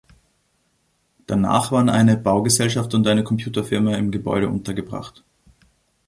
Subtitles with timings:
[1.27, 5.23] Danach waren eine Baugesellschaft und eine Computerfirma im Gebäude untergebracht.